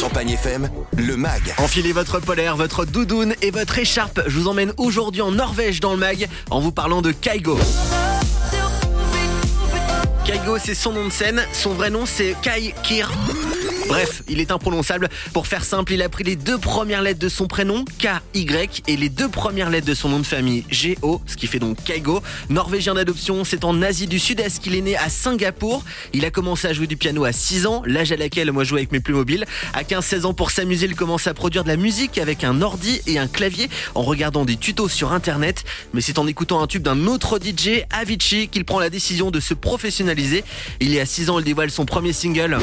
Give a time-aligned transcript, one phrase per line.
[0.00, 1.54] Champagne FM, le MAG.
[1.58, 4.22] Enfilez votre polaire, votre doudoune et votre écharpe.
[4.26, 7.58] Je vous emmène aujourd'hui en Norvège dans le MAG en vous parlant de Kaigo.
[10.24, 11.44] Kaigo, c'est son nom de scène.
[11.52, 13.12] Son vrai nom, c'est Kai Kir.
[13.88, 15.08] Bref, il est imprononçable.
[15.32, 18.96] Pour faire simple, il a pris les deux premières lettres de son prénom, K-Y, et
[18.96, 22.22] les deux premières lettres de son nom de famille, G-O, ce qui fait donc Kaigo.
[22.48, 25.84] Norvégien d'adoption, c'est en Asie du Sud-Est qu'il est né à Singapour.
[26.12, 28.70] Il a commencé à jouer du piano à 6 ans, l'âge à laquelle moi je
[28.70, 29.44] jouais avec mes plus mobiles.
[29.74, 33.00] À 15-16 ans, pour s'amuser, il commence à produire de la musique avec un ordi
[33.06, 35.64] et un clavier en regardant des tutos sur internet.
[35.92, 39.40] Mais c'est en écoutant un tube d'un autre DJ, Avicii, qu'il prend la décision de
[39.40, 40.42] se professionnaliser.
[40.80, 42.58] Il est à 6 ans, il dévoile son premier single.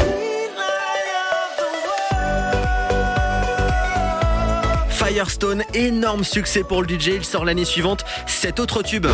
[5.12, 9.08] Firestone, énorme succès pour le DJ, il sort l'année suivante cet autre tube.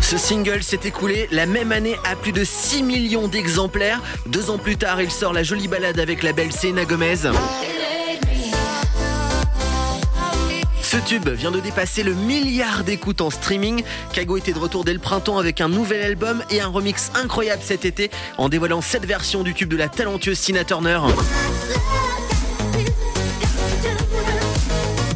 [0.00, 4.00] Ce single s'est écoulé la même année à plus de 6 millions d'exemplaires.
[4.26, 7.16] Deux ans plus tard, il sort la jolie balade avec la belle Selena Gomez.
[10.82, 13.82] Ce tube vient de dépasser le milliard d'écoutes en streaming.
[14.12, 17.62] Kago était de retour dès le printemps avec un nouvel album et un remix incroyable
[17.64, 21.00] cet été en dévoilant cette version du tube de la talentueuse Tina Turner.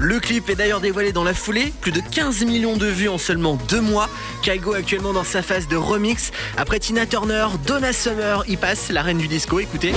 [0.05, 3.16] Le clip est d'ailleurs dévoilé dans la foulée, plus de 15 millions de vues en
[3.16, 4.11] seulement deux mois.
[4.42, 6.30] Kaigo actuellement dans sa phase de remix.
[6.58, 9.94] Après Tina Turner, Donna Summer y passe, la reine du disco, écoutez.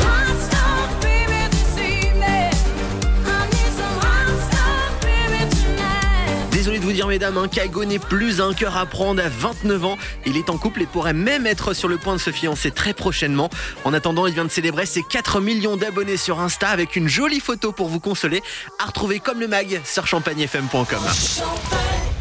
[7.05, 9.97] Mesdames, hein, Kaigo n'est plus un cœur à prendre à 29 ans.
[10.25, 12.93] Il est en couple et pourrait même être sur le point de se fiancer très
[12.93, 13.49] prochainement.
[13.83, 17.39] En attendant, il vient de célébrer ses 4 millions d'abonnés sur Insta avec une jolie
[17.39, 18.41] photo pour vous consoler.
[18.79, 20.85] À retrouver comme le mag sur champagnefm.com.
[20.87, 22.16] Champagne